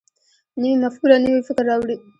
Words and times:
نوې 0.61 0.73
مفکوره 0.83 1.17
نوی 1.23 1.41
فکر 1.47 1.63
راوړي 1.69 1.95